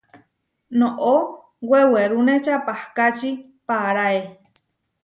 Noʼó 0.79 1.13
wewerúne 1.69 2.33
čapahkáči 2.45 3.31
paaráe. 3.67 4.21